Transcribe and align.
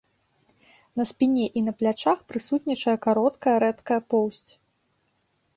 На 1.01 1.05
спіне 1.09 1.43
і 1.61 1.63
на 1.67 1.73
плячах 1.81 2.17
прысутнічае 2.31 2.97
кароткая 3.07 3.55
рэдкая 3.65 3.99
поўсць. 4.15 4.51